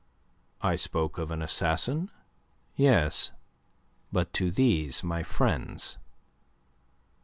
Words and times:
"I 0.63 0.77
spoke 0.77 1.19
of 1.19 1.29
an 1.29 1.43
assassin 1.43 2.09
yes. 2.75 3.31
But 4.11 4.33
to 4.33 4.49
these 4.49 5.03
my 5.03 5.21
friends." 5.21 5.99